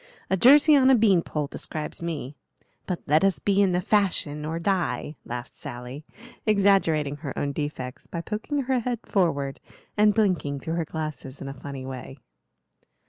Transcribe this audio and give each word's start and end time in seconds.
'A 0.31 0.37
jersey 0.37 0.75
on 0.75 0.89
a 0.89 0.95
bean 0.95 1.21
pole' 1.21 1.45
describes 1.45 2.01
me; 2.01 2.35
but 2.87 3.03
let 3.05 3.23
us 3.23 3.37
be 3.37 3.61
in 3.61 3.71
the 3.71 3.79
fashion 3.81 4.43
or 4.45 4.57
die," 4.57 5.15
laughed 5.25 5.53
Sally, 5.55 6.03
exaggerating 6.43 7.17
her 7.17 7.37
own 7.37 7.51
defects 7.51 8.07
by 8.07 8.19
poking 8.19 8.61
her 8.63 8.79
head 8.79 8.97
forward 9.05 9.59
and 9.95 10.15
blinking 10.15 10.59
through 10.59 10.73
her 10.73 10.85
glasses 10.85 11.39
in 11.39 11.47
a 11.47 11.53
funny 11.53 11.85
way. 11.85 12.17